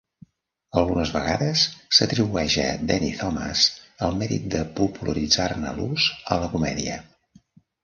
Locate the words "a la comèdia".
6.39-7.01